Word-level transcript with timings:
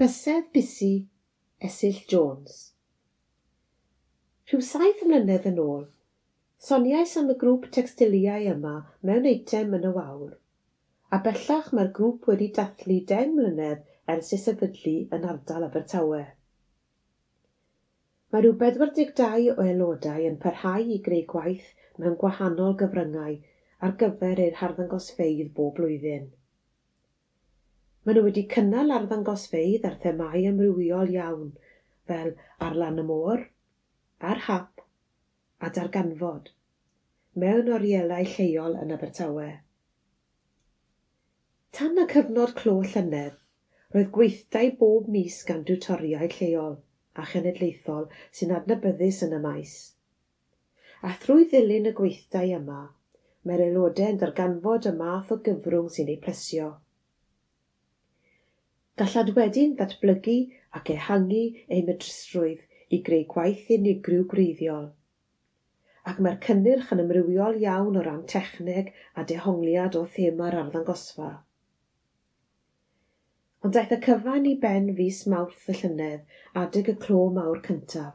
Bysedd 0.00 0.52
busu 0.54 0.88
Esyll 1.68 1.96
Jones. 2.10 2.52
Rhyw 4.46 4.60
saith 4.66 5.00
mlynedd 5.08 5.48
yn 5.50 5.58
ôl, 5.62 5.80
soniais 6.66 7.14
am 7.18 7.32
y 7.32 7.36
grŵp 7.40 7.66
textiliau 7.76 8.46
yma 8.52 8.74
mewn 9.10 9.26
eitem 9.32 9.74
yn 9.80 9.88
y 9.88 9.92
wawr, 9.96 10.36
a 11.10 11.18
bellach 11.26 11.72
mae'r 11.74 11.90
grŵp 11.98 12.30
wedi 12.30 12.48
dathlu 12.60 13.00
10 13.10 13.34
mlynedd 13.40 14.14
ers 14.14 14.30
ei 14.38 14.44
sefydlu 14.44 14.96
yn 15.18 15.28
ardal 15.34 15.66
Abertawe. 15.72 16.24
Mae 18.30 18.46
rhyw 18.46 18.56
42 18.64 19.52
o 19.56 19.60
aelodau 19.66 20.30
yn 20.30 20.38
parhau 20.46 20.96
i 20.98 21.02
greu 21.08 21.26
gwaith 21.34 21.74
mewn 21.98 22.20
gwahanol 22.22 22.78
gyfryngau 22.84 23.40
ar 23.88 23.98
gyfer 24.04 24.46
eu 24.46 24.58
harddangosfeidd 24.62 25.56
bob 25.58 25.74
blwyddyn. 25.82 26.28
Maen 28.08 28.16
nhw 28.16 28.24
wedi 28.24 28.42
cynnal 28.52 28.92
arddangosfeidd 28.96 29.82
ar 29.86 29.96
themau 30.02 30.44
amrywiol 30.50 31.10
iawn, 31.14 31.48
fel 32.10 32.30
ar 32.68 32.78
lan 32.82 33.02
y 33.02 33.04
môr, 33.08 33.42
ar 34.28 34.40
hap 34.46 34.80
a 35.60 35.68
darganfod, 35.78 36.48
mewn 37.42 37.68
orielau 37.78 38.30
lleol 38.30 38.78
yn 38.84 38.96
Abertawe. 38.96 39.50
Tan 41.80 42.00
y 42.00 42.06
cyfnod 42.14 42.56
clo 42.62 42.78
llynedd, 42.94 43.36
roedd 43.92 44.10
gweithdau 44.16 44.72
bob 44.80 45.12
mis 45.18 45.42
gan 45.52 45.62
diwtoriau 45.72 46.32
lleol 46.38 46.80
a 47.12 47.28
chenedlaethol 47.34 48.10
sy'n 48.40 48.56
adnabyddus 48.62 49.22
yn 49.28 49.36
y 49.42 49.44
maes. 49.44 49.78
A 51.04 51.12
thrwy 51.12 51.44
ddilyn 51.52 51.92
y 51.92 51.96
gweithdau 52.02 52.56
yma, 52.62 52.82
mae'r 53.44 53.68
aelodau'n 53.68 54.26
darganfod 54.26 54.94
y 54.94 54.98
math 55.04 55.36
o 55.36 55.42
gyfrwng 55.44 55.96
sy'n 56.00 56.16
ei 56.16 56.22
plesio– 56.24 56.74
Gallad 58.98 59.28
wedyn 59.36 59.74
ddatblygu 59.78 60.36
ac 60.78 60.88
ehangu 60.94 61.42
ei 61.74 61.82
medrystrwydd 61.88 62.94
i 62.96 62.98
greu 63.08 63.26
gwaith 63.32 63.68
unigryw 63.76 64.24
gwreiddiol. 64.32 64.88
Ac 66.12 66.22
mae'r 66.24 66.38
cynnyrch 66.46 66.94
yn 66.96 67.02
ymrywiol 67.04 67.60
iawn 67.62 67.98
o 68.00 68.02
ran 68.06 68.24
techneg 68.32 68.90
a 69.14 69.24
dehongliad 69.32 69.98
o 70.00 70.02
thema'r 70.16 70.56
arddangosfa. 70.62 71.30
Ond 73.62 73.74
daeth 73.76 73.94
y 73.94 74.00
cyfan 74.08 74.50
i 74.50 74.56
ben 74.66 74.90
fus 74.98 75.20
mawrth 75.30 75.70
y 75.72 75.78
llynedd 75.80 76.36
adeg 76.64 76.92
y 76.92 76.98
clo 77.06 77.22
mawr 77.38 77.62
cyntaf. 77.68 78.14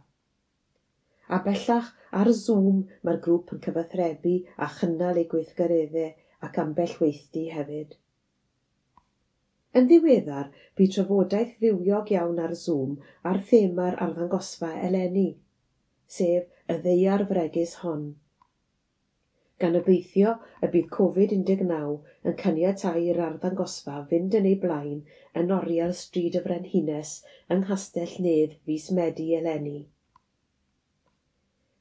A 1.36 1.40
bellach 1.48 1.92
ar 2.22 2.32
Zoom 2.44 2.86
mae'r 3.08 3.24
grŵp 3.26 3.56
yn 3.56 3.64
cyfathrebu 3.66 4.38
a 4.66 4.70
chynnal 4.78 5.20
ei 5.22 5.30
gweithgareddau 5.32 6.14
ac 6.48 6.64
ambell 6.64 7.00
weithdi 7.02 7.50
hefyd. 7.56 7.96
Yn 9.80 9.88
ddiweddar, 9.90 10.50
bu 10.78 10.86
trafodaeth 10.96 11.54
fywiog 11.62 12.12
iawn 12.16 12.42
ar 12.48 12.52
Zoom 12.64 12.98
ar 13.30 13.40
thema'r 13.52 13.96
arddangosfa 14.06 14.70
eleni, 14.88 15.30
sef 16.18 16.74
y 16.74 16.76
ddeiar 16.84 17.24
fregus 17.32 17.74
hon. 17.86 18.04
Gan 19.64 19.80
obeithio 19.80 20.36
y 20.66 20.70
bydd 20.76 20.92
Covid-19 20.98 21.74
yn 22.30 22.38
caniatau 22.44 23.02
i'r 23.08 23.24
arddangosfa 23.30 23.98
fynd 24.14 24.38
yn 24.40 24.52
ei 24.52 24.60
blaen 24.68 25.02
yn 25.42 25.52
oriel 25.58 25.98
stryd 26.04 26.38
y 26.38 26.44
Frenhines 26.46 27.16
yng 27.56 27.66
Nghastell 27.66 28.16
Nedd 28.28 28.56
fus 28.70 28.90
Medi 29.00 29.28
eleni. 29.42 29.78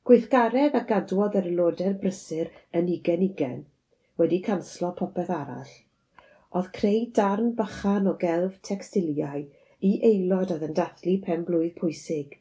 Gweithgaredd 0.09 0.81
a 0.81 0.87
gadwodd 0.95 1.41
yr 1.43 1.53
aelodau'r 1.53 2.01
brysur 2.05 2.49
yn 2.81 2.89
2020 2.97 3.65
wedi 4.23 4.45
canslo 4.49 4.97
popeth 5.03 5.39
arall 5.43 5.81
oedd 6.59 6.69
creu 6.77 7.05
darn 7.17 7.47
bychan 7.59 8.09
o 8.11 8.13
gelf 8.23 8.57
textiliau 8.69 9.45
i 9.89 9.93
aelod 10.09 10.51
oedd 10.55 10.65
yn 10.67 10.75
dathlu 10.79 11.15
penblwydd 11.27 11.77
pwysig. 11.79 12.35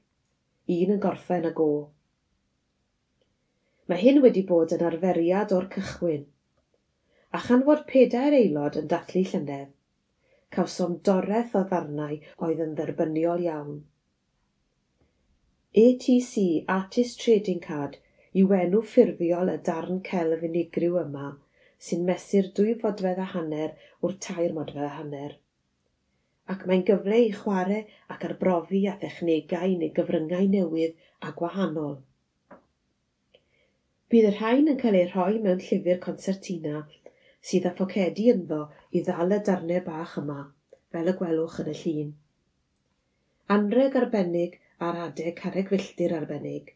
Un 0.76 0.92
yn 0.96 1.04
gorffen 1.06 1.48
y 1.48 1.52
go. 1.60 1.68
Mae 3.88 4.02
hyn 4.02 4.20
wedi 4.26 4.44
bod 4.50 4.74
yn 4.76 4.84
arferiad 4.88 5.54
o'r 5.56 5.68
cychwyn. 5.76 6.26
A 7.32 7.40
chan 7.46 7.64
fod 7.70 7.86
pedair 7.92 8.36
aelod 8.40 8.80
yn 8.82 8.90
dathlu 8.92 9.24
llynedd, 9.32 9.72
cawsom 10.58 10.98
doreth 11.08 11.56
o 11.60 11.62
ddarnau 11.70 12.18
oedd 12.48 12.64
yn 12.66 12.74
dderbyniol 12.80 13.46
iawn. 13.48 13.78
ATC 15.86 16.44
Artist 16.76 17.24
Trading 17.24 17.64
Card 17.64 17.96
yw 18.42 18.52
enw 18.60 18.84
ffurfiol 18.92 19.54
y 19.54 19.58
darn 19.72 20.04
celf 20.12 20.44
unigryw 20.50 21.00
yma– 21.06 21.30
sy'n 21.88 22.06
mesur 22.08 22.50
dwy 22.58 22.76
fodfedd 22.82 23.22
a 23.24 23.28
hanner 23.34 23.74
wrth 24.02 24.20
tair 24.28 24.54
modfedd 24.58 24.88
a 24.88 24.94
hanner. 25.00 25.34
Ac 26.54 26.66
mae'n 26.70 26.86
gyfle 26.90 27.20
i 27.26 27.32
chwarae 27.38 27.82
ac 28.16 28.26
arbrofi 28.30 28.82
a 28.92 28.96
thechnegau 29.04 29.76
neu 29.82 29.94
gyfryngau 29.98 30.50
newydd 30.56 30.98
a 31.28 31.32
gwahanol. 31.38 31.96
Bydd 34.12 34.28
y 34.28 34.34
rhain 34.36 34.70
yn 34.74 34.80
cael 34.82 34.98
ei 35.00 35.08
rhoi 35.10 35.40
mewn 35.44 35.64
llyfr 35.66 36.02
concertina 36.06 36.84
sydd 37.50 37.68
â 37.70 37.72
ffocedi 37.78 38.28
ynddo 38.34 38.60
i 38.98 39.02
ddal 39.08 39.34
y 39.38 39.40
darnau 39.48 39.82
bach 39.86 40.18
yma, 40.22 40.42
fel 40.94 41.10
y 41.10 41.16
gwelwch 41.22 41.58
yn 41.64 41.72
y 41.72 41.76
llun. 41.82 42.12
Anreg 43.56 43.98
arbennig 44.02 44.60
ar 44.88 45.00
adeg 45.08 45.34
carreg 45.40 45.72
filltir 45.74 46.14
arbennig, 46.18 46.76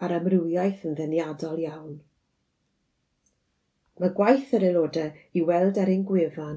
a'r 0.00 0.16
amrywiaeth 0.20 0.86
yn 0.88 0.96
ddeniadol 1.00 1.60
iawn. 1.66 1.98
Mae 4.02 4.10
gwaith 4.18 4.52
yr 4.58 4.64
aelodau 4.68 5.10
i 5.38 5.40
weld 5.50 5.76
ar 5.82 5.90
ein 5.92 6.04
gwefan 6.10 6.56